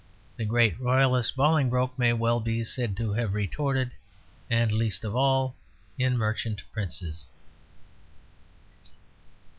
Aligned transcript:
The 0.35 0.45
great 0.45 0.79
Royalist 0.79 1.35
Bolingbroke 1.35 1.95
may 1.99 2.11
well 2.11 2.39
be 2.39 2.63
said 2.63 2.97
to 2.97 3.13
have 3.13 3.35
retorted, 3.35 3.91
"And 4.49 4.71
least 4.71 5.03
of 5.03 5.15
all 5.15 5.55
in 5.95 6.17
merchant 6.17 6.63
princes." 6.73 7.27